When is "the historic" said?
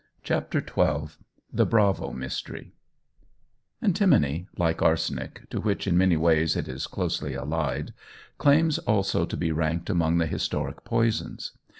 10.17-10.83